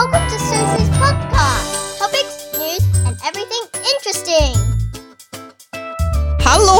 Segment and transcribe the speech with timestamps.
[0.00, 1.29] Welcome to Susie's podcast.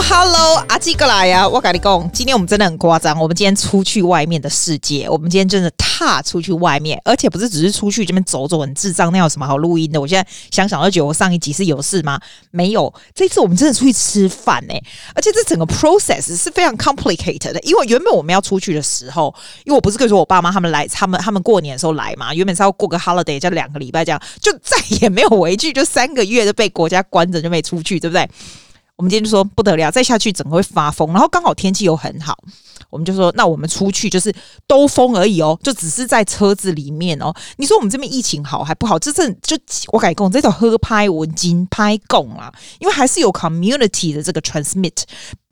[0.03, 1.47] Hello，阿基过来呀！
[1.47, 3.17] 我跟你讲，今天我们真的很夸张。
[3.21, 10.01] 我们今天出去外面的世界，我们今天真的踏出去外面，而且不是只是出去这边走走，很智障，那有什么好录音的？
[10.01, 12.19] 我现在想想都觉得我上一集是有事吗？
[12.51, 14.75] 没有，这次我们真的出去吃饭呢、
[15.15, 17.61] 而且这整个 process 是非常 complicated 的。
[17.61, 19.33] 因为原本我们要出去的时候，
[19.65, 28.29] 因为我不是跟你说我爸妈他们来，他们他们过年的时候来嘛，原本是要过个 holiday，就两个礼拜这样，就再也没有回去，就三个月就被国家关着，就没出去，对不对？
[29.01, 31.11] 我们今天就说不得了，再下去整个会发疯。
[31.15, 32.37] 然后刚好天气又很好，
[32.91, 34.31] 我们就说那我们出去就是
[34.67, 37.35] 兜风而已哦，就只是在车子里面哦。
[37.57, 38.99] 你说我们这边疫情好还不好？
[38.99, 39.57] 这阵就
[39.91, 45.05] 我改讲这叫喝拍文金拍供啊，因为还是有 community 的这个 transmit。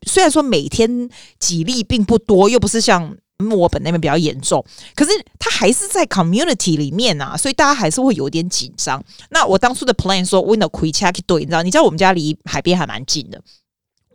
[0.07, 1.09] 虽然说每天
[1.39, 3.17] 几例并不多，又不是像。
[3.45, 4.65] 墨尔本那边比较严重，
[4.97, 9.01] 可是他还是在 community 里面啊，所以大家还是会有点紧张。
[9.31, 13.41] 那我当初的 plan 说，window quick check 对，你知道，你知道我们家离海边还蛮近的。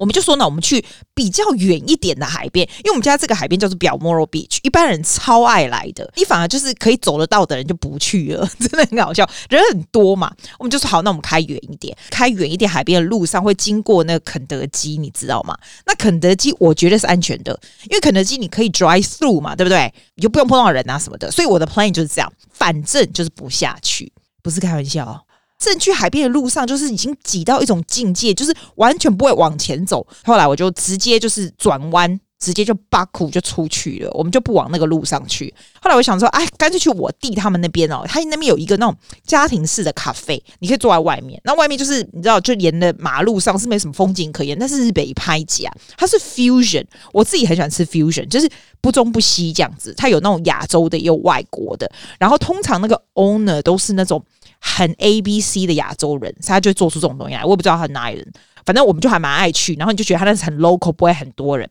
[0.03, 6.11] 我们就说呢，我们去比较远一点的海边，因为我们家这个海边叫做 Balmoral Beach，一般人超爱来的。
[6.17, 10.29] 你反而就是可以走得到的人就不去了，真的很搞笑，人很多嘛。
[10.59, 15.57] 我们就说好，那我们开远一点，开远一点海边的路上会经过那个肯德基，你知道吗？
[15.85, 17.57] 那肯德基我觉得是安全的，
[17.89, 19.93] 因为肯德基你可以 drive through 嘛，对不对？
[20.15, 21.31] 你就不用碰到人啊什么的。
[21.31, 25.21] 所以我的 plan 就是这样，反正就是不下去，不是开玩笑哦。
[25.63, 30.05] 正去海边的路上，就是已经挤到一种境界，就是完全不会往前走。
[30.23, 35.53] 后来我就直接就是转弯，直接就巴库就出去了，我们就不往那个路上去。
[35.81, 41.39] 后来我想说，哎，干脆去我弟他们那边哦，他那边有一个那种家庭式的咖啡，你可以坐在外面。
[41.45, 46.83] 那外面就是你知道，就沿着马路上是没什么风景可言，但是日北拍家，它是 fusion，
[47.13, 48.49] 我自己很喜欢吃 fusion，就是
[48.81, 49.93] 不中不西这样子。
[49.95, 51.89] 它有那种亚洲的，也有外国的。
[52.19, 54.21] 然后通常那个 owner 都是那种。
[54.65, 57.43] 很 A B C 的亚洲人，他就会做出这种东西来。
[57.43, 58.31] 我也不知道他哪里人，
[58.65, 59.73] 反正我们就还蛮爱去。
[59.75, 61.69] 然后你就觉得他那是很 local，不会很多人。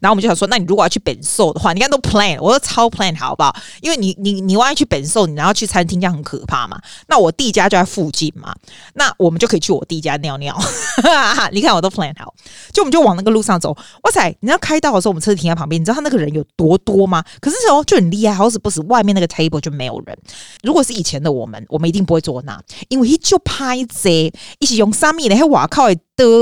[0.00, 3.54] 然后我们就想说，那你如果要去本寿的话，你看都 plan，我说超 plan 好不好？
[3.80, 6.80] 因为你你你万一去本寿，你然后去餐厅这样很可怕嘛。
[7.08, 8.54] 那我弟家就在附近嘛，
[8.94, 10.56] 那我们就可以去我弟家尿尿。
[11.52, 12.32] 你看我都 plan 好，
[12.72, 13.70] 就我们就往那个路上走。
[14.02, 17.24] 哇塞，你要开道的时候，我们车子停在旁边，你知道他那个人有多多吗？
[17.40, 20.16] 可是时候就很厉害，好死不死，外面那个 table 就没有人。
[20.62, 25.88] 如果是以前的我们，我们一定不会坐那，因为他就拍谢，一起用三米的，还瓦靠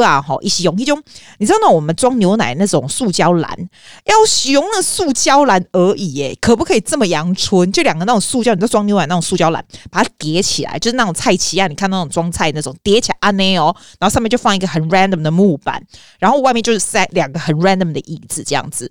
[0.01, 1.03] 啊，哈，一起用一种，
[1.39, 3.57] 你知道那我们装牛奶那种塑胶篮，
[4.05, 7.71] 要使用那塑胶篮而已，耶，可不可以这么阳春？
[7.73, 15.83] 就两个那种塑胶，你都装牛奶那种塑胶篮，把它叠起来，就是那种菜畦啊，你看那种装菜那种叠起来安内哦，然后上面就放一个很 random 的木板，
[16.19, 18.91] 然后外面就是塞两个很 random 的椅子，这样子。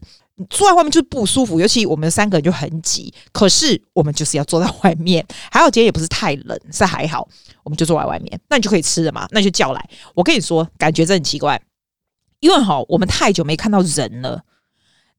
[0.52, 3.12] 坐在外面就是不舒服，尤其我们三个人就很挤。
[3.32, 7.28] 可是我们就是要坐在外面，还好今天也不是太冷，是还好，
[7.68, 8.40] 我们就坐在外面。
[8.48, 9.90] 那你就可以吃了嘛，那就叫来。
[10.16, 11.62] 我跟你说，感觉真很奇怪，
[12.40, 14.42] 因为哈，我们太久没看到人了。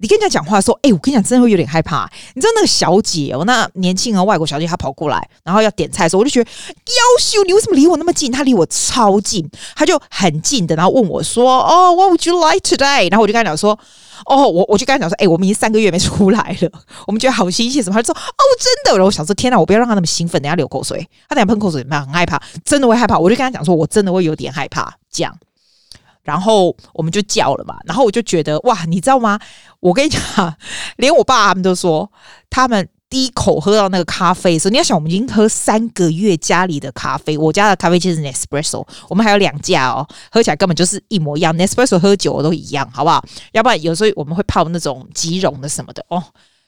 [0.01, 2.11] 你跟人家讲话说，哎、欸，我跟你讲，真的会有点害怕。
[2.35, 8.33] 你知道那个小姐哦，那年轻的外国小姐，她跑过来，然后要点菜的时候，我就觉得，夭寿，你为什么离我那么近？
[8.33, 13.11] 她离我超近，她就很近的，然后问我说，哦，What would you like today？
[13.11, 13.77] 然后我就跟她讲说，
[14.27, 16.71] 哦，我我就跟他讲说，哎、我们已经三个月没出来了，
[17.07, 17.95] 我们觉得好新鲜什么？
[17.95, 18.99] 他就说，哦，真的。
[18.99, 23.19] 然后我想说，天哪，我不要让他那么兴奋，等下流口水，他等下喷口水，很害怕，真的会害怕。
[23.19, 25.37] 我就跟他讲说，我真的会有点害怕，这样。
[26.23, 29.39] 然后我们就叫了嘛，然后我就觉得哇，你知道吗？
[29.81, 30.21] 我跟你讲，
[30.97, 32.11] 连我爸他们都说，
[32.51, 43.25] 他们第一口喝到那个咖啡的时候，你要想，我们已经喝三个月家里的咖啡，我家的咖啡就是 Nespresso，我们还有两架哦，喝起来根本就是一模一样，Nespresso 喝酒都一样，好不好？
[43.53, 46.23] 要不然有时候我们会泡那种即溶的什么的哦。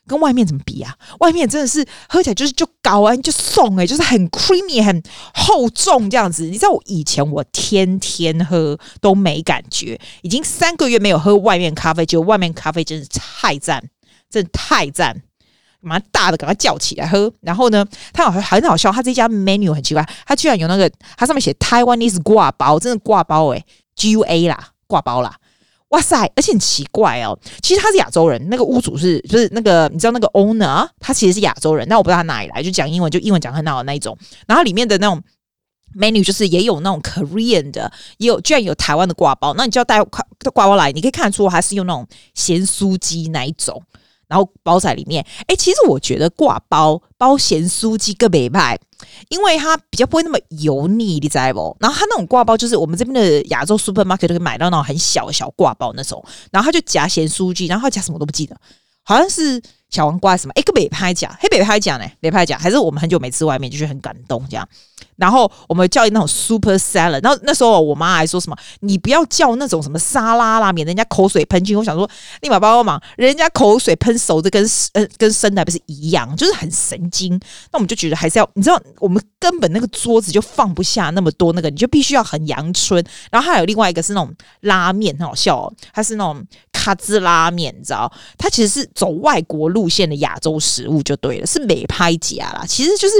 [0.06, 0.92] 跟外面怎么比啊？
[1.20, 5.00] 外面真的是喝起来就是就高啊，就送哎、就是很 creamy 很
[5.34, 6.44] 厚重这样子。
[6.46, 13.90] 你知道我以前我天天喝都没感觉，已经三个月没有喝外面咖啡，就外面咖啡真是太赞，
[14.28, 15.22] 真的太赞，
[15.81, 17.32] 蛮大的，赶快叫起来喝。
[17.41, 25.37] 然后呢，他好像很好笑，他这家 menu 很奇怪，他居然有那个，他上面写 Taiwanese 挂包，真的挂包哎、欸，G U A 啦，挂包啦。
[25.88, 34.17] 哇塞，而且很奇怪哦，其实他是亚洲人，那个屋主是就是那个你知道那个 owner，他其实是亚洲人，但我不知道他哪里来，就讲英文，就英文讲很好的那一种。
[34.47, 35.21] 然后里面的那种
[35.97, 39.53] menu 就是也有那种 Korean 的，也有居然有台湾的挂包。
[39.55, 40.25] 那你就要带挂
[40.55, 43.82] 挂包来，你可以看得出还是用那种咸酥鸡那一种。
[44.31, 48.79] 然后包在里面，哎，其实我觉得挂包包咸酥鸡个袂歹，
[49.29, 51.77] 因为它比较不会那么油腻，你知道不？
[51.81, 58.56] 然后它那种挂包就是我们这边的亚洲 supermarket 都可以买到那种很小小挂包那种，然后它就夹咸酥鸡，然后它夹什么都不记得，
[59.03, 60.52] 好像是小黄瓜什么？
[60.54, 62.06] 哎，个北派讲，黑北派讲呢？
[62.20, 64.66] 北派讲，还是我们很久没吃外面，就是很感动这样。
[65.16, 71.76] 然后我们叫那种 super salad，然后那时候我妈还说什么，你不要叫那种什么沙拉啦，免得人家口水喷进。
[71.76, 72.08] 我想说，
[72.40, 77.38] 立马帮帮忙，人家口水喷熟的跟呃跟生的不是一样，就是很神经。
[77.70, 83.04] 那我们就觉得还是要，你知道，我们根本那个桌子就放不下那么多那个，你就必须要很阳春。
[83.31, 93.15] 然后还有另外一个是那种拉面，很好笑哦，它是那种卡兹拉面，你知道，它其实是走外国路路线的亚洲食物就对了，是美拍家啦，其实就是。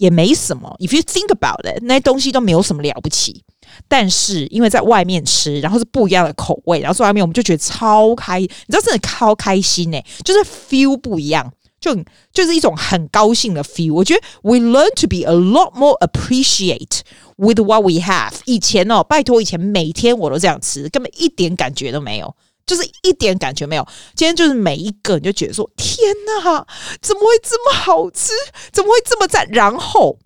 [0.00, 3.44] 也没什么，If you think about it，那些东西都没有什么了不起。
[3.86, 11.94] 但是因为在外面吃，然后是不一样的口味，然后在外面我们就觉得超开，你知道真的超开心呢、就是 feel 不一样，就
[12.32, 13.92] 就是一种很高兴的 feel。
[13.92, 17.00] 我觉得 we learn to be a lot more appreciate
[17.36, 18.32] with what we have。
[18.46, 22.34] 以前哦，拜托，以前每天我都这样吃，根本一点感觉都没有。
[22.70, 23.84] 就是一点感觉没有，
[24.14, 26.64] 今天就是每一个你就觉得说天哪，
[27.02, 28.30] 怎么会这么好吃？
[28.70, 29.44] 怎么会这么赞？
[29.50, 30.16] 然后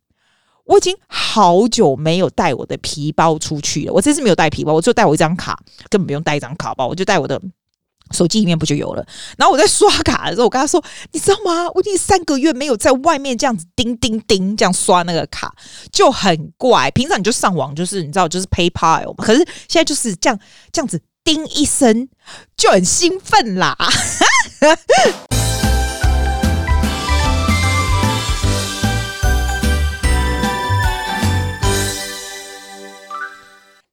[0.67, 5.59] 我已经好久没有带我的皮包出去了，我这次没有带皮包，我就带我一张卡，
[5.89, 7.41] 根本不用带一张卡包，我就带我的
[8.11, 9.07] 手机里面不就有了？
[9.39, 11.67] 然后我在刷卡的时候，我跟他说，你知道吗？
[11.75, 15.55] 我已经三个月没有在外面这样子叮叮叮这样刷那个卡，
[15.91, 16.91] 就很怪。
[16.91, 20.39] 平常你就上网，就是你知道，就是 PayPal 嘛，可是现在就是这样
[20.71, 21.01] 这样子。
[21.25, 22.11] 叮一声
[22.55, 23.75] 就很兴奋啦！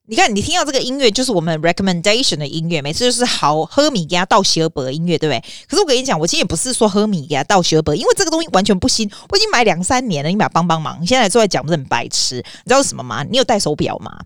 [0.05, 5.39] 你看，你听到这个音乐就是我们 recommendation 的音乐，每次就是好喝米给他倒喜尔伯音乐，对不对？
[5.69, 10.29] 可是我跟你讲，我今天也不是说喝米给他倒喜尔伯，因为这个东西完全不新，我已经买两三年了。
[10.29, 12.35] 你把帮帮忙，你现在坐在讲不是很白痴？
[12.35, 13.23] 你知道是什么吗？
[13.23, 14.19] 你有戴手表吗？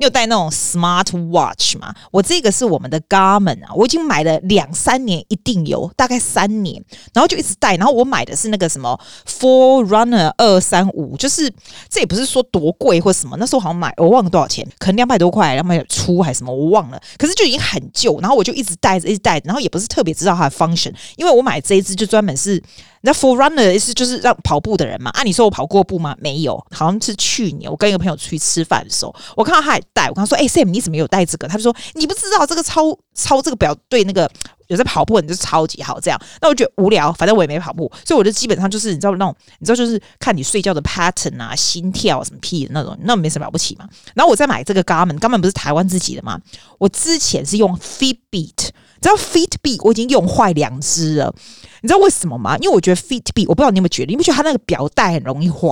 [0.00, 1.94] 你有戴那种 smart watch 吗？
[2.10, 6.82] 我这个是我们的 Garmin 啊，我已经买了两三年，一定有大概三年，
[7.12, 7.76] 然后就一直戴。
[7.76, 8.98] 然后我买的是那个什么
[9.28, 11.52] Forerunner 二三五，就是
[11.90, 16.98] 这也不是说多贵或什么，那时候好像买我忘了多少钱，可能两百多块，两百出还是什么，我忘了。
[17.18, 22.62] 可是就已经很旧，然后我就一直戴着，一直戴，然后也不是特别知道它的 function，因为我买这一支就专门是。
[23.02, 25.10] 那 Forerunner 的意思就是让跑步的人嘛？
[25.12, 26.14] 啊，你说我跑过步吗？
[26.18, 34.30] 没有，好像是去年我跟一个朋友出去吃饭的时候，我看到他也戴，我跟他说：“哎、欸、，Sam，你怎么有戴这个？”他就说：“你不知道这个超超这个表对那个
[34.68, 43.88] 有在跑步的人就超级好。”这样，那我觉得无聊，反正我也没跑步，所以我就基本上就是你知道那种，你知道就是看你睡觉的 pattern 啊、心跳什么屁的那种，那没什么了不起嘛。
[44.14, 46.40] 然后我再买这个 Garmin，Garmin 不是台湾自己的吗？
[46.78, 48.70] 我之前是用 Fitbit。
[49.02, 51.34] 你知道 Fitbit 我已经用坏两只了，
[51.80, 52.54] 你知道为什么吗？
[52.58, 55.70] 因为我觉得 Fitbit 我不知道你有没有觉得，你不觉得它那个表带很容易坏？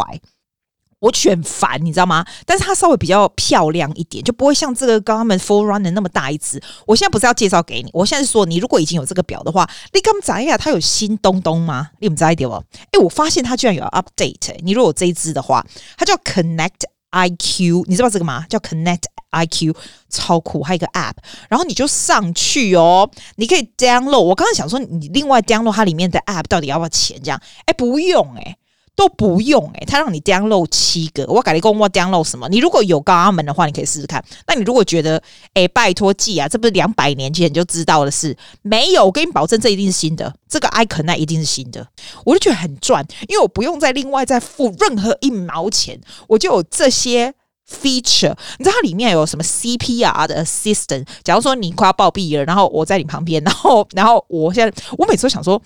[1.00, 2.24] 我觉得很烦，你知道吗？
[2.44, 6.60] 但是它稍微比较漂亮一点，就不会像这个 Garmin Forerunner 那么大一只。
[6.86, 11.90] 我现在不是要介绍给你，我现在是说，你如果已经有这个表的话，你刚才呀，它有新东东吗？
[12.00, 12.54] 你们知道一点不？
[12.56, 14.56] 哎，我发现它居然有 update。
[14.62, 15.64] 你如果有这一只的话，
[15.96, 18.46] 它叫 Connect IQ，你知道这个吗？
[18.48, 19.04] 叫 Connect。
[19.30, 19.76] IQ
[20.08, 21.12] 超酷，还有一个 App，
[21.50, 24.20] 然后你就上去哦，你可以 download。
[24.20, 27.20] 我刚刚想说，你另外 download 它里面的 App 到底要不要钱？
[27.22, 28.56] 这样，哎，不用哎。
[28.98, 32.48] 都不用哎、他让你 download 七个，我改你跟我 download 什么？
[32.48, 34.22] 你如果有 Garmin 的话，你可以试试看。
[34.48, 35.22] 那你如果觉得
[35.54, 38.36] 哎、拜托记啊，这不是两百年前你就知道的事？
[38.62, 40.34] 没有，我跟你保证，这一定是新的。
[40.48, 41.86] 这个 icon 那一定是新的，
[42.24, 47.32] 我就觉得很赚，因为我不用再另外再付任何一毛钱，我就有这些
[47.70, 48.34] feature。
[48.58, 51.06] 你知道它里面有什么 CPR 的 assistant？
[51.22, 55.62] 假如说你快要暴毙了，然后我在你旁边，然后然后我现在我每次都想说。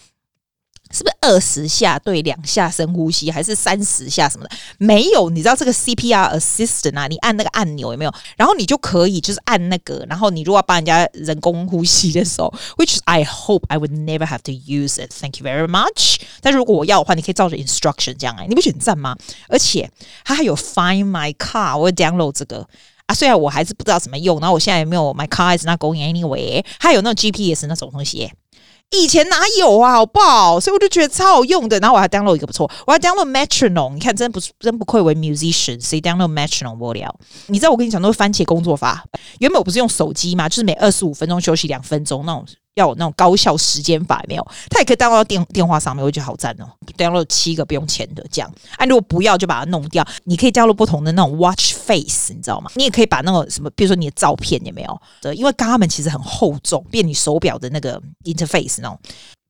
[0.92, 4.50] 是不是二十下对两下深呼吸，还是三十下什么的？
[4.78, 7.06] 没有，你知道这个 CPR assistant 啊？
[7.08, 8.12] 你按那个按钮有没有？
[8.36, 15.10] 然后你就可以就是按那个，然后你如果帮人家人工呼吸的时候，which I hope I would never have to use it.
[15.12, 16.20] Thank you very much.
[16.40, 19.16] 但是如果我要的话，你可以照着 instruction 这样哎、你不觉得很赞吗？
[19.48, 19.90] 而且
[20.24, 22.66] 它还有 Find My Car，我会 download 这个
[23.06, 23.14] 啊。
[23.14, 26.64] 虽然我还是不知道怎么用，然后我现在也没有 My Car is not going anywhere。
[26.78, 28.30] 还有那种 GPS 那种东西、
[28.92, 30.60] 以前哪有啊，好不好？
[30.60, 31.78] 所以我就觉得超好用的。
[31.78, 33.94] 然后我还 download 一个不错，我还 download Metronome。
[33.94, 37.14] 你看，真不真不愧为 musician，所以 download Metronome 无聊。
[37.46, 39.04] 你知道我跟你讲那个番茄工作法，
[39.40, 42.44] 原本我不是用手机嘛，就是每二十五分钟休息两分钟那种。
[42.74, 44.46] 要有那种高效时间法没有？
[44.70, 46.64] 它也可以 download 到电电话上面，我觉得好赞哦。
[46.96, 50.06] download 七个不用钱的这样，啊，如果不要就把它弄掉。
[50.24, 52.70] 你可以加入不同的那种 watch face，你知道吗？
[52.76, 55.02] 你也可以把那个什么，比如说你的照片有没有？
[55.20, 58.98] 对，因为 Garmin 其实很厚重，变你手表的那个 interface 那种。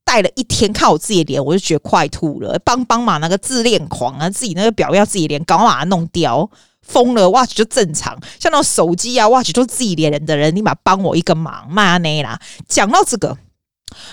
[0.05, 2.59] 戴了一天，看我自己的脸，我就觉得快吐了。
[2.65, 6.51] 帮帮忙，那个自恋狂啊，自己那个表要自己脸，赶快把它弄掉。
[6.87, 12.41] 疯了，watch 就正常，像那种手机啊，watch 都自己连人的人，你妈帮我一个忙，妈内啦。
[12.69, 13.37] 讲到这个，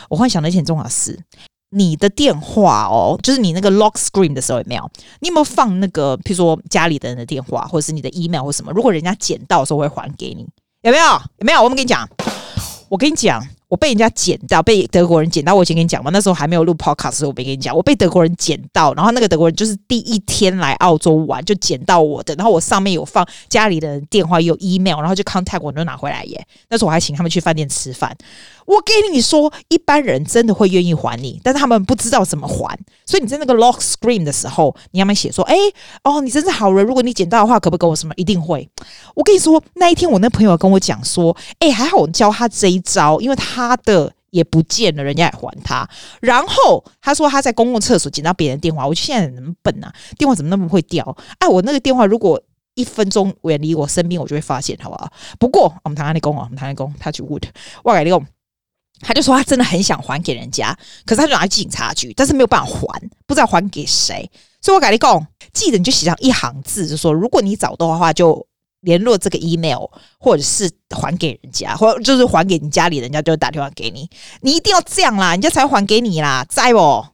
[0.09, 1.19] 我幻想了一件重要的事。
[1.71, 4.91] 你的电话哦，就是你那个 lock screen 的时候有没有？
[5.19, 8.71] 你有没有放那个，譬如说家里的人的电话，或者是你的 email 或什么？
[8.71, 10.47] 如果人家捡到的时候会还给你，
[10.81, 11.03] 有没有？
[11.37, 11.61] 有没有？
[11.61, 12.09] 我们跟你讲，
[12.89, 13.45] 我跟你讲。
[13.69, 15.53] 我被人家捡到，被德国人捡到。
[15.55, 17.75] 我以前跟你讲嘛，那时候还没有录 podcast 的时候，我没跟你讲。
[17.75, 26.45] 我被德国人捡到，然后那个德国人就是第一天来澳洲玩就捡到我的，然后我上面有放家里的电话，有 email，然后就 contact 我，就拿回来耶。
[26.69, 28.15] 那时候我还请他们去饭店吃饭。
[28.65, 32.77] 我跟你说，一般人真的会愿意还你，但是他们不知道怎么还。
[33.03, 35.55] 所以你在那个 lock screen 的时候，你要么写说：“哎，
[36.03, 38.67] 哦，你真是好人，如果你捡到的话，可不可以给我什么？”一定会。
[39.15, 45.89] 我跟你说，那一天我那朋友跟我讲说：“哎，还好我教他这一招，因为他他的。”也不见了，人家也还他。
[46.21, 49.91] 然后他说他在公共厕所捡到别人电话，我现在怎么笨啊？
[50.19, 51.17] 电话怎么那么会掉？
[51.39, 52.39] 哎，我那个电话如果
[52.75, 55.11] 一分钟远离我身边，我就会发现，好不好？
[55.39, 57.41] 不过我们谈理工啊，我们谈理工，他去 wood，
[57.83, 58.23] 我改理工，
[58.99, 64.29] 他就说他真的很想还给人家，可是他就拿去警察局，但是没有办法还，不知道还给谁。
[64.61, 68.45] 所以我改理工，记得你就写上一行字，就说如果你找到的话就。
[68.81, 69.85] 联络这个 email，
[70.19, 74.09] 或者是还给人家，或就是还给你家里人家，就打电话给你。
[74.41, 77.05] 你一定要这样啦，人家才还给你啦，在不？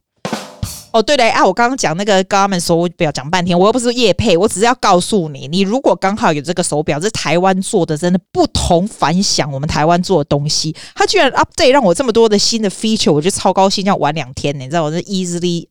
[0.91, 9.51] 哦，对了，啊，我刚刚讲那个 Garmin 手表讲半天，我又不是叶配，我只是要告诉你，你如果刚好有这个手表，是台湾做的，真的不同凡响。
[9.51, 15.67] 我们台湾做的东西，它居然 update 让我这么多的新的 feature，我就超高兴，要玩两天，你知道我是 easily。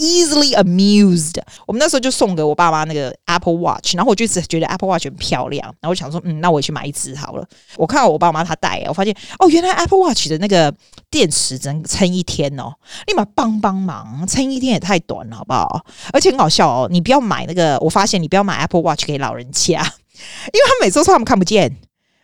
[0.00, 1.34] Easily amused，
[1.66, 7.46] 我们那时候就送给我爸妈那个 Apple Watch，然后我就一直觉得 Apple Watch 很漂亮，然后我想说，嗯，那我也去买一只好了。
[7.76, 10.74] 我看到我爸妈他戴，我发现哦，原来 Apple Watch 的那个
[11.10, 12.72] 电池只能撑一天哦，
[13.06, 15.84] 立马帮帮忙，撑一天也太短了，好不好？
[16.14, 21.76] 而且很好笑哦，你不要买那个，我发现你不要买 Apple Watch 给老人家，因为他每次说他们看不见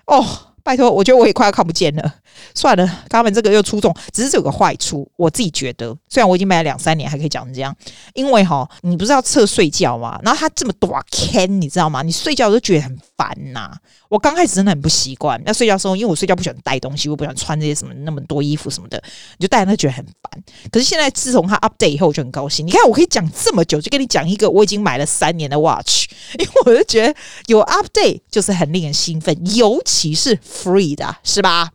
[0.06, 0.24] 哦。
[0.66, 2.14] 拜托，我觉得我也快要看不见了。
[2.52, 7.74] 算了，他们这个又出众，只是有个坏处，我自己觉得，虽然我已经买了两三年，还可以讲成这样。
[8.14, 10.18] 因为哈，你不是要侧睡觉吗？
[10.24, 12.02] 然后它这么大坑，你知道吗？
[12.02, 13.70] 你睡觉都觉得很烦呐、
[14.08, 19.00] 我刚开始真的很不习惯，那睡觉的时候，因为我睡觉不喜欢带东西，我不喜欢穿这些什么那么多衣服什么的，
[19.38, 20.42] 你就带那觉得很烦。
[20.70, 22.66] 可是现在自从它 update 以后，我就很高兴。
[22.66, 26.06] 你看，我可以讲这么久，就跟你讲一个我已经买了三年的 watch，
[26.38, 27.14] 因为我就觉得
[27.46, 31.70] 有 update 就是很令人兴奋，尤其是 free 的，是吧？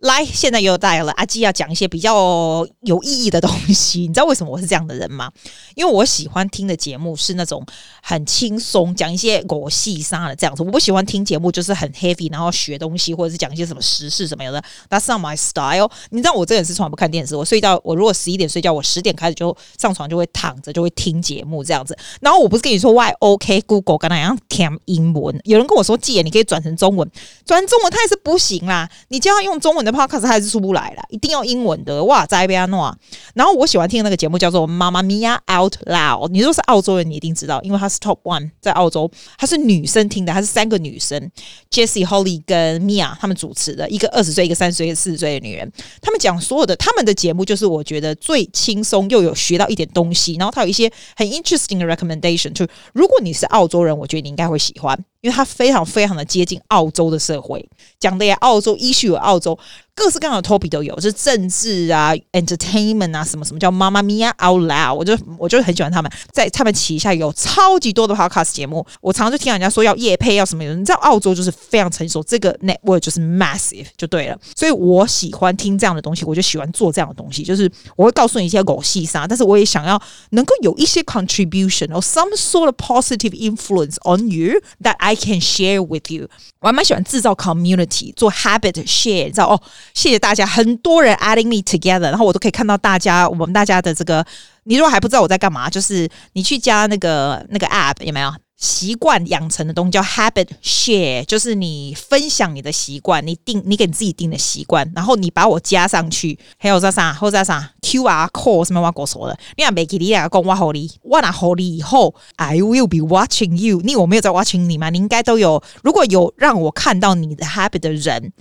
[0.00, 4.00] 来，现在又带了阿基要讲一些比较有意义的东西。
[4.00, 5.30] 你知道为什么我是这样的人吗？
[5.74, 7.62] 因为我喜欢听的节目是那种
[8.02, 10.62] 很轻松，讲一些狗戏沙的这样子。
[10.62, 14.62] 我不喜欢听节目就是很 heavy，然后学东西或者是讲一些什么时事什么的。
[14.88, 15.90] That's not my style。
[16.08, 21.94] 你知道我这个人是从来不看电视，我睡觉，我如果十一点睡觉，我十点开始就上床就会躺着就会听节目这样子。
[22.22, 27.06] 然后我不是跟你说 Why OK Google 跟那样填英文，有人跟我说姐，你可以转成中文，
[27.44, 28.88] 转中文它也是不行啦。
[29.08, 29.89] 你就要用中文的。
[30.06, 32.26] 可是还是出不来了，一定要英文的哇！
[32.26, 32.94] 在边诺，
[33.34, 36.26] 然后我喜欢听的那个节目叫做《妈妈咪呀 Out Loud》。
[36.28, 41.30] 你如果是澳洲人，你一定知道，因为它是 Top One 在澳洲，它是女生听的，它是三个女生
[41.70, 45.70] ，Jessie、Holly 跟 Mia 他们主持的，一个二十岁，一个三十岁，一个四十岁的女人。
[46.00, 52.52] 他们讲所有的他们的节目，就是我觉得最轻松又有学到一点东西，然后它有一些很 interesting 的 recommendation。
[52.52, 54.98] 就如果你是澳洲人，我觉得你应该会喜欢。
[55.20, 59.58] 因为它非常非常的接近澳洲的社会，讲的也澳洲依序有澳洲。
[60.00, 82.64] 各式各样的 topic 都有，就是政治啊、entertainment 啊，什么什么叫妈妈咪呀 out loud，我就我就很喜欢他们，在他们旗下有超级多的 podcast 节目，我常常就听人家说要夜配要什么，你知道澳洲就是非常成熟，这个 network 就是 massive 就对了，所以我喜欢听这样的东西，我就喜欢做这样的东西，就是我会告诉你一些狗屁啥，但是我也想要能够有一些 contribution or some sort
[82.64, 86.30] of positive influence on you that I can share with you。
[86.60, 89.60] 我还蛮喜欢制造 community，做 habit share，你知道哦？
[89.94, 94.24] 谢谢大家，很多人 adding me together，然后我都可以看到大家，我们大家的这个。
[94.64, 98.30] 你如果还不知道我在干嘛，就是你去加那个那个 app 有没有？
[98.56, 114.90] 习惯养成的东西叫 habit share，就是你分享你的习惯，你定你给你自己定的习惯，然后你把我加上去，还有在啥或者在啥 QR code 什么我跟我说的，你看没给你啊，讲我好你，我拿好你以后，I will be watching you，你我没有在 watching 你吗？
[114.90, 118.34] 你应该都有，如果有让我看到你的 habit 的人。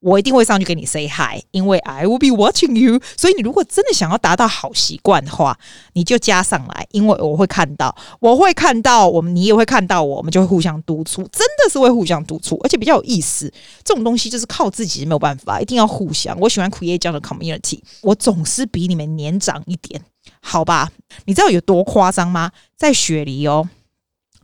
[0.00, 3.00] 我一定会上去跟你 say hi，因为 I will be watching you。
[3.16, 5.58] 所以你如果真的想要达到好习惯的话，
[5.94, 13.52] 你就加上来，因为我会看到，我会看到我们，你也会看到我，我们就会互相督促，真的是会互相督促，而且比较有意思。
[13.82, 16.38] 这种东西就是靠自己没有办法，一定要互相。
[16.38, 20.00] 我喜欢 create 这样的 community，我总是比你们年长一点，
[20.40, 20.92] 好吧？
[21.24, 22.52] 你知道有多夸张吗？
[22.76, 23.68] 在雪梨哦，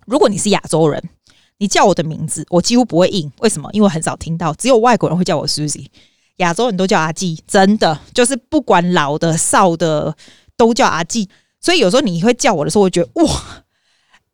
[0.06, 1.00] 如果你是亚洲人。
[1.64, 3.32] 你叫我的名字，我几乎不会应。
[3.38, 3.70] 为什么？
[3.72, 5.86] 因为很少听到，只有外国人会叫我 Susie，
[6.36, 10.14] 亚洲人都叫阿季，真的就是不管老的少的
[10.58, 11.26] 都叫阿季。
[11.62, 13.24] 所以有时候你会叫我的时候，我觉得哇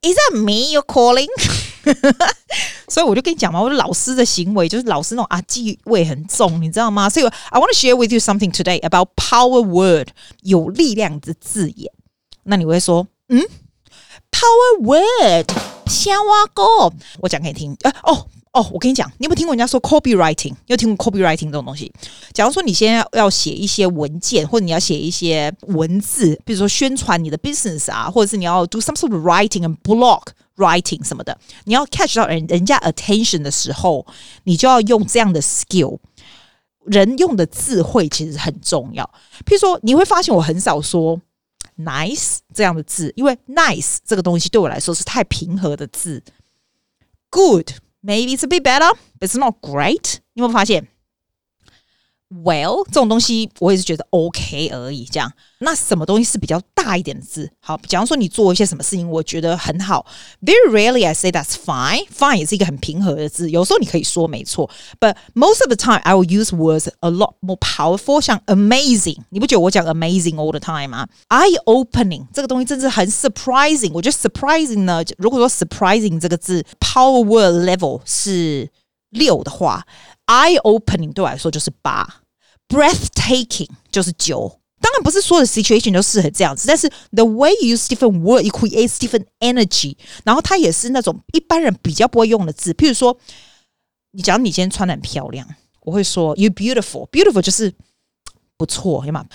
[0.03, 1.29] ，Is that me you calling？
[2.91, 7.09] 所以我就跟你讲嘛，我的老师的行为就是老师那种阿季味很重，你知道吗？
[7.09, 10.09] 所以 I want to share with you something today about power word，
[10.43, 11.93] 有力量的字眼。
[12.43, 13.41] 那你会说，嗯
[14.33, 15.47] ，power word，
[15.91, 16.63] 香蛙哥，
[17.21, 17.77] 我讲给你听。
[17.83, 18.27] 呃，哦。
[18.53, 20.53] 哦，我跟你讲，你有没有听过人家说 copywriting？
[20.67, 21.93] 有听过 copywriting 这种东西？
[22.33, 30.23] 假如说你现在要写一些文件，或者你要写一些文字，比如说宣传你的 business 啊，或者是你要 do some sort of writing and blog
[30.57, 34.05] writing 什么的，你要 catch 到人人家 attention 的时候，
[34.43, 35.99] 你就要用这样的 skill。
[36.87, 39.09] 人用的智慧其实很重要。
[39.47, 41.21] 譬如说，你会发现我很少说
[41.85, 46.23] nice 这样的字，因为 nice 这个东西对我来说是太平和的字。
[47.31, 47.71] good。
[48.03, 50.21] Maybe it's a bit better, but it's not great。
[50.33, 50.89] 你有没有发现
[52.33, 55.05] ？Well，这种东西我也是觉得 OK 而已。
[55.05, 57.51] 这样，那什么东西是比较大一点的字？
[57.61, 60.07] 好，假如说你做一些什么事情，我觉得很好。
[60.41, 62.07] Very rarely I say that's fine.
[62.09, 63.51] Fine 也是一个很平和的字。
[63.51, 64.71] 有时候你可以说没错
[65.01, 69.19] ，but most of the time I will use words a lot more powerful，像 amazing。
[69.31, 73.91] 你不觉得我讲 amazing all the time 吗？Eye-opening 这个东西真是很 surprising。
[73.93, 78.71] 我觉得 surprising 呢，如果说 surprising 这个字 power word level 是
[79.11, 79.85] 六的话
[80.30, 82.22] ，eye-opening 对我来说就是八。
[82.68, 89.96] Breathtaking 就是九，当然不是所有的 situation 都适合这样子，但是 the way you use different word, it creates different energy。
[90.24, 93.16] 然后它也是那种一般人比较不会用的字，譬如说，
[94.14, 95.48] 你假如你今天穿得很漂亮，
[95.82, 97.72] 我会说 you beautiful，beautiful 就是
[98.58, 99.26] 不错，有吗？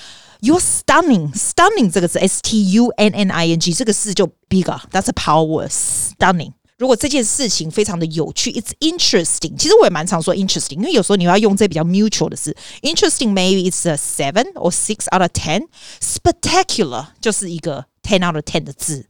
[0.40, 5.44] You're stunning，stunning 这个字 s t u n n i n g 这个字就 bigger，that's a power
[5.44, 6.54] word，stunning。
[6.78, 9.56] 如果这件事情非常的有趣，it's interesting。
[9.58, 12.56] 其实我也蛮常说 interesting，因为有时候你要用这比较 mutual 的字。
[12.80, 19.06] Interesting maybe it's a seven or six out of ten。Spectacular 就是一个 ten out of ten 的字。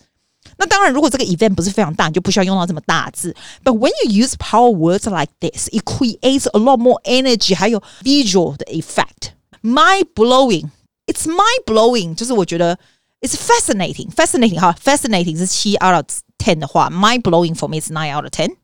[0.56, 3.36] 那当然，如果这个 event 不是非常大，你就不需要用到这么大字。
[3.62, 8.66] But when you use power words like this, it creates a lot more energy，还有 visual 的
[8.66, 10.70] effect。Mind blowing,
[11.06, 12.78] it's mind blowing，就是我觉得
[13.20, 16.04] it's fascinating, fascinating 哈，fascinating 是七 out of
[16.37, 18.55] ten 的话，mind blowing for me is nine out of ten。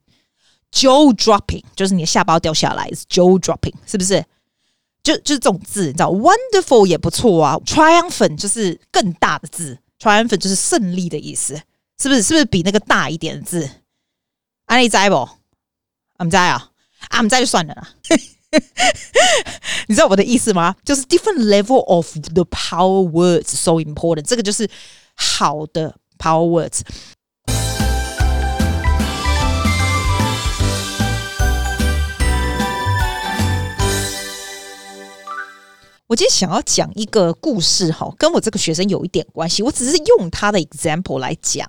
[0.71, 4.23] jaw dropping 就是你的下巴掉下来，is jaw dropping 是不是？
[5.03, 7.57] 就就是这种字，你知道，wonderful 也不错啊。
[7.65, 11.59] triumphant 就是更大的字，triumphant 就是胜利的意思，
[11.99, 12.21] 是不是？
[12.21, 13.67] 是不是比那个大一点的字？
[14.65, 15.15] 啊，你在不？
[15.15, 16.71] 我们在啊，
[17.09, 17.89] 啊，我们在就算了啦。
[19.87, 20.75] 你知道我的意思吗？
[20.85, 24.21] 就是 different level of the power words so important。
[24.21, 24.69] 这个就是
[25.15, 26.81] 好的 power words。
[36.11, 39.63] 我今天想要讲一个故事，哈，跟我这个学生有一点关系。
[39.63, 41.65] 我只是用他的 example 来讲。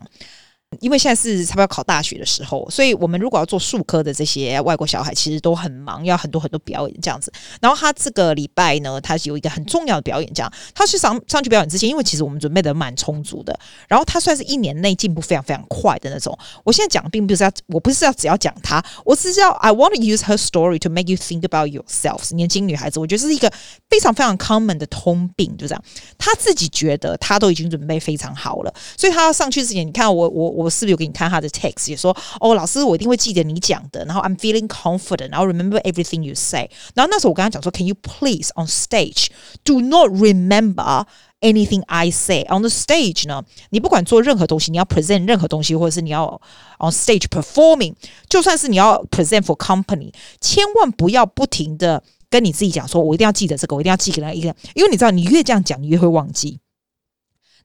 [0.80, 7.32] 因为现在是差不多要考大学的时候，所以我们如果要做术科的这些外国小孩，其实都很忙，要很多很多表演这样子。
[7.60, 13.56] 然后他这个礼拜呢，他是有一个很重要的表演，这样他去上上去表演之前，因为其实我们准备的蛮充足的。
[13.86, 16.36] 然后他算是一年内进步非常非常快的那种。
[16.64, 22.34] 我现在讲并不是要，我不是要只要讲他，我是要 I want to use her story to make you think about yourself。
[22.34, 23.52] 年轻女孩子，我觉得这是一个
[23.90, 25.84] 非常非常 common 的通病，就这样。
[26.16, 30.61] 他自己觉得他都已经准备非常好了，所以他要上去之前，你看我我我。
[30.62, 31.90] 我是不是有给你看他的 text？
[31.90, 34.04] 也说哦，老师，我一定会记得你讲的。
[34.04, 36.70] 然后 I'm feeling confident，然后 remember everything you say。
[36.94, 39.26] 然后那时候我跟他讲说，Can you please on stage
[39.64, 41.04] do not remember
[41.40, 43.42] anything I say on the stage 呢？
[43.70, 46.40] 你不管做任何东西，你要 present 任何东西，或者是你要
[46.78, 47.94] on stage performing，
[48.28, 56.58] 就算是你要 present for company，千万不要不停的跟你自己讲说，我一定要记得这个，我一定要记得那一个，因为你知道，你越这样讲，你越会忘记。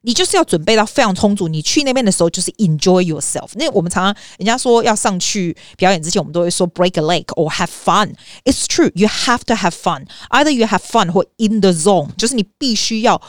[0.02, 3.50] 你就是要准备到非常充足，你去那边的时候就是 enjoy yourself。
[3.54, 8.14] 那我们常常人家说要上去表演之前，我们都会说 break a leg or have fun。
[8.44, 10.06] It's true, you have to have fun.
[10.30, 13.20] Either you have fun 或 in the zone，就是你必须要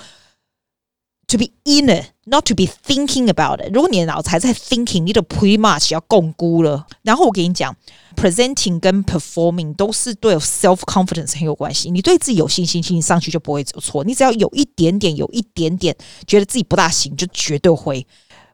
[1.30, 3.72] to be in it, not to be thinking about it。
[3.74, 6.86] 如果你的脑子还在 thinking，你的 pretty much 要摃龟了。
[7.04, 7.76] 然后我跟你讲。
[8.16, 11.90] Presenting 跟 performing 都是对 self confidence 很有关系。
[11.90, 14.04] 你对自己有信心，你上去就不会走错。
[14.04, 15.96] 你只要有一点点、有一点点
[16.28, 18.06] 觉得自己不大行，就绝对会。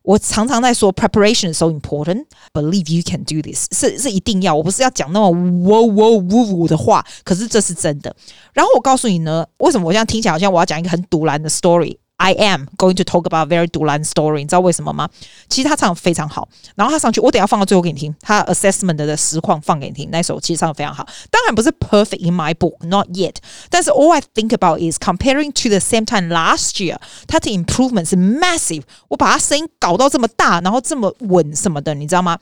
[0.04, 2.26] 我常常在说，preparation is so important.
[2.54, 4.54] Believe you can do this 是是一定要。
[4.54, 8.16] 我不是要讲那么哇哇呜呜的话，可是这是真的。
[8.54, 11.98] 然后我告诉你呢，为什么我这样听起来好像我要讲一个很赌烂的 story？
[12.18, 15.10] I am going to talk about very Dulan story，你知道为什么吗？
[15.50, 21.06] 其实他唱的非常好，然后他上去，我等下放到最后给你听，他 assessment 的实况放给你听，那首其实唱的非常好。
[21.30, 23.36] 当然不是 perfect in my book，not yet。
[23.70, 26.98] 但是 all I think about is comparing to the same time last year，
[27.28, 28.84] 他的 improvement 是 massive。
[29.10, 32.40] 我把他声音搞到这么大，然后这么稳什么的，你知道吗？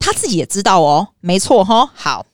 [0.00, 1.88] 他自己也知道哦，没错哈。
[1.94, 2.26] 好，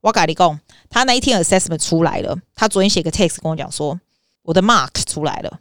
[0.00, 3.98] 我跟你讲，他那一天 assessment 出来了，他昨天写个 text 跟我讲说，
[4.42, 5.58] 我的 mark 出来了。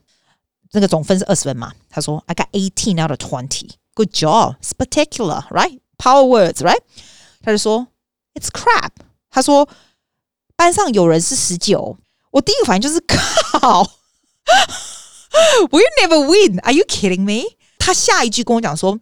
[0.73, 1.73] 那个总分是二十分嘛？
[1.89, 3.71] 他说：“I got eighteen out of twenty.
[3.93, 4.55] Good job.
[4.61, 5.79] Spectacular, right?
[5.97, 6.79] Power words, right?”
[7.43, 7.87] 他就说
[8.35, 8.91] ：“It's crap。”
[9.29, 9.67] 他说
[10.55, 11.97] ：“班上有人是十九。”
[12.31, 13.83] 我第一个反应就是靠
[15.71, 16.59] ，We never win.
[16.59, 17.57] Are you kidding me？
[17.77, 18.97] 他下一句跟我讲说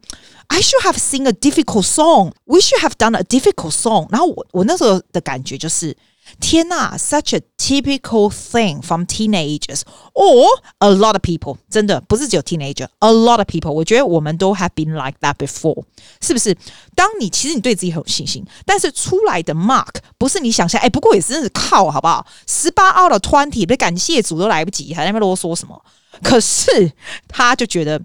[0.47, 2.33] ：“I should have sing a difficult song.
[2.45, 5.95] We should have done a difficult song.” 然后我我那时候的感觉就是。
[6.39, 9.81] 天呐，such a typical thing from teenagers
[10.13, 10.45] or
[10.79, 13.71] a lot of people，真的不是只有 teenager，a lot of people。
[13.71, 15.83] 我觉得我们都 have been like that before，
[16.21, 16.55] 是不是？
[16.95, 22.25] 当你其实你对自己很有信心，但是出来的 mark 不是你想象，哎，不过也是真是靠，好不好？
[22.47, 25.81] 十八 out of twenty，别感谢主都来不及，还在那边啰嗦什么？
[26.23, 26.91] 可是
[27.27, 28.01] 他就觉得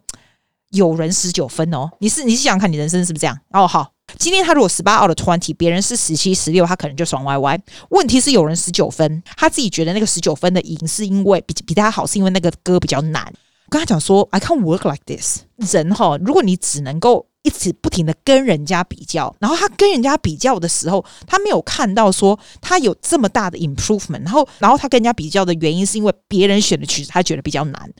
[0.70, 3.38] 有人十九分哦，你是你是想看你人生是不是这样？
[3.50, 3.93] 哦，好。
[4.18, 7.60] 今天他如果十八 out of twenty，别人是十七、十六，他可能就爽歪歪。
[7.90, 13.24] 问题是有人十九分，他自己觉得那个十九分的赢是因为比比他好，是因为那个歌比较难。
[13.24, 15.40] 我跟他讲说，I can't work like this。
[15.56, 27.90] 人哈，如果你只能够一直不停的跟人家比较，然后他跟人家比较的时候，他没有看到说他有这么大的 improvement，然后然后他跟人家比较的原因是因为别人选的曲子他觉得比较难。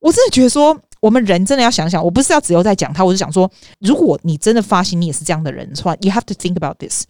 [0.00, 0.78] 我真的觉得说。
[1.06, 7.04] 我们人真的要想想，我不是要只有在讲他，我是想说，如果你真的发现你也是这样的人的话，you have to think about this。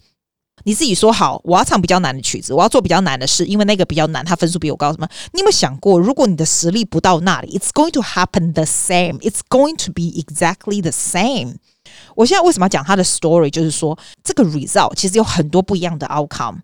[0.65, 5.07] 你自己说好，我要唱比较难的曲子，我要做比较难的事，因为那个比较难，他分数比我高，什么？
[5.33, 9.17] 你有没有想过，如果你的实力不到那里，it's going to happen the same.
[9.21, 11.55] It's going to be exactly the same.
[12.13, 13.49] 我现在为什么要讲他的 story？
[13.49, 16.57] 就是说，这个 result 其实有很多不一样的 outcome。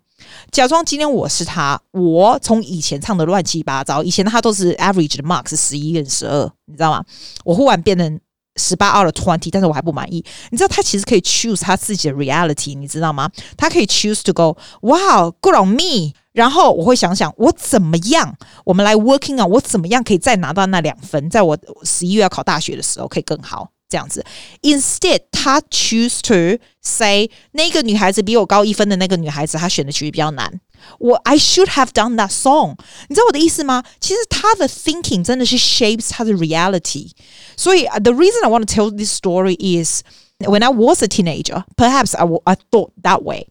[0.50, 7.04] 假装今天我是他，我从以前唱的乱七八糟，以前他都是 average 的 mark 是十一跟十二，你知道吗？
[7.44, 8.20] 我忽然变成
[8.56, 10.24] 十八 out of twenty，但是我还不满意。
[10.50, 13.30] 你知道他其实可以 choose 他自己的 reality，你知道吗？
[13.56, 23.70] 他可以 choose to go wow good on me，然后我会想想我怎么样，我们来 working on 我怎么样可以再拿到那两分，在我十一月要考大学的时候可以更好。
[23.89, 24.23] 这样子，
[24.61, 30.61] instead，他 choose to say 那个女孩子比我高一分的那个女孩子，她选的曲比较难。
[30.99, 32.75] 我 I should have done that song。
[33.07, 33.83] 你知道我的意思吗？
[33.99, 37.11] 其实他的 thinking 真的是 shapes 他的 reality。
[37.57, 40.03] 所以 the reason I want to tell this story is
[40.39, 43.47] when I was a teenager, perhaps I I thought that way。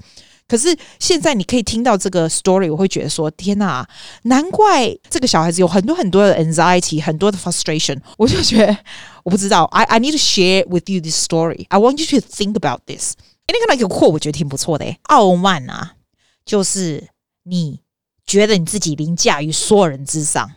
[0.52, 3.86] 可是现在你可以听到这个 story，我会觉得说天哪，
[4.22, 8.00] 难怪这个小孩子有很多很多的 anxiety，很多的 frustration。
[8.16, 8.76] 我就觉得
[9.24, 11.66] 我不知道，I I need to share with you this story.
[11.68, 13.14] I want you to think about this。
[13.46, 14.98] 哎，那个那个 quote 我觉得挺不错的诶。
[15.04, 15.96] 傲慢啊，
[16.44, 17.08] 就是
[17.42, 17.80] 你
[18.26, 20.50] 觉得你自己凌驾于所有人之上。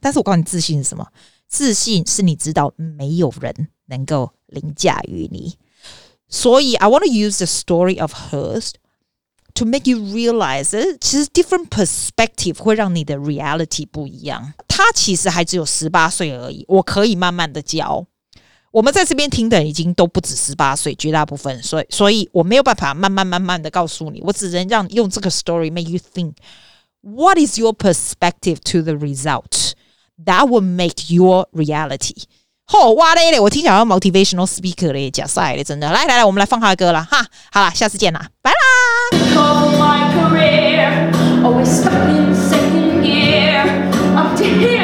[0.00, 1.06] 但是我告诉你，自信是什么？
[1.48, 5.56] 自信是你知道没有人能够凌驾于你。
[6.28, 8.72] 所以 I want to use the story of hers。
[9.54, 14.52] To make you realize，其实 different perspective 会让你的 reality 不一样。
[14.68, 18.06] 他其实还只有十八岁而已，我可以慢慢的教。
[18.70, 29.72] 我们在这边听的已经都不止十八岁，绝大部分，所以所以我没有办法慢慢慢慢的告诉你，我只能让用这个 story make you think。What is your perspective to the result
[30.24, 32.24] that will make your reality？
[32.68, 35.90] 嚯、哦，哇嘞嘞，我听起来像 motivational speaker 嘞，假赛嘞，真的。
[35.90, 37.26] 来来来，我们来放他的歌了哈。
[37.50, 38.81] 好了，下次见啦，拜啦。
[39.13, 41.11] obstacle my career.
[41.45, 43.63] Always stuck in second gear.
[44.15, 44.82] Up to here.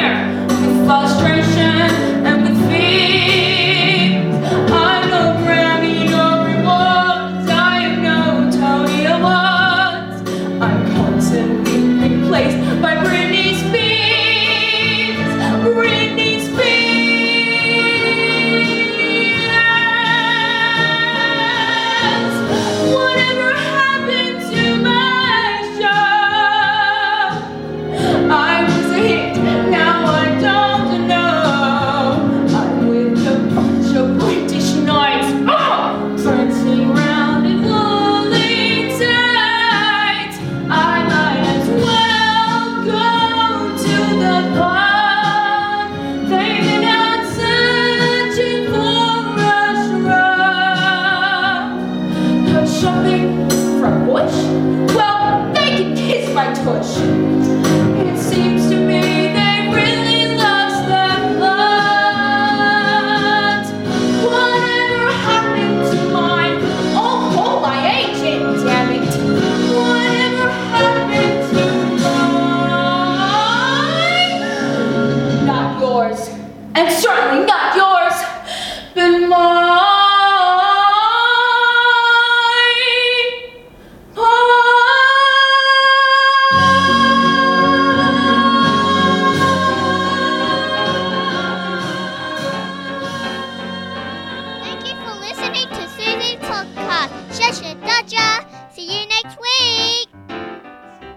[56.70, 57.79] hoje.